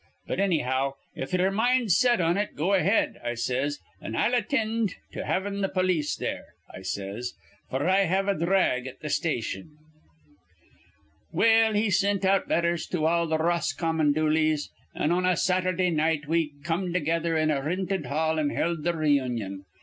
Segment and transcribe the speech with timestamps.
[0.25, 4.95] 'But annyhow, if ye'er mind's set on it, go ahead,' I says, 'an' I'll attind
[5.11, 7.35] to havin' th' polis there,' I says,
[7.69, 9.77] 'f'r I have a dhrag at th' station.'
[11.31, 16.27] "Well, he sint out letthers to all th' Roscommon Dooleys; an' on a Saturdah night
[16.27, 19.65] we come together in a rinted hall an' held th' reunion.